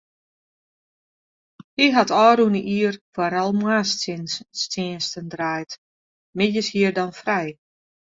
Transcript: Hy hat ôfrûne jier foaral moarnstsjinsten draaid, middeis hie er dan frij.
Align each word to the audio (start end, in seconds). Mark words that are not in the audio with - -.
Hy 1.75 1.85
hat 1.95 2.09
ôfrûne 2.25 2.61
jier 2.71 2.95
foaral 3.13 3.49
moarnstsjinsten 3.61 5.25
draaid, 5.33 5.71
middeis 6.37 6.67
hie 6.71 6.85
er 6.87 6.93
dan 6.97 7.11
frij. 7.21 7.49